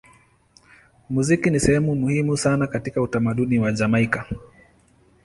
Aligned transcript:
Muziki 1.09 1.49
ni 1.49 1.59
sehemu 1.59 1.95
muhimu 1.95 2.37
sana 2.37 2.67
katika 2.67 3.01
utamaduni 3.01 3.59
wa 3.59 3.71
Jamaika. 3.71 4.25